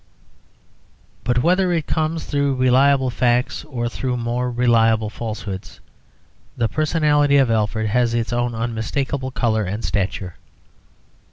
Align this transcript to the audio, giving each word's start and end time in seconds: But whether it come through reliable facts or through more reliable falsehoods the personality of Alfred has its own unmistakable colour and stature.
But 1.23 1.43
whether 1.43 1.71
it 1.71 1.85
come 1.85 2.17
through 2.17 2.55
reliable 2.55 3.11
facts 3.11 3.63
or 3.65 3.87
through 3.87 4.17
more 4.17 4.49
reliable 4.49 5.11
falsehoods 5.11 5.79
the 6.57 6.67
personality 6.67 7.37
of 7.37 7.51
Alfred 7.51 7.85
has 7.85 8.15
its 8.15 8.33
own 8.33 8.55
unmistakable 8.55 9.29
colour 9.29 9.61
and 9.65 9.85
stature. 9.85 10.37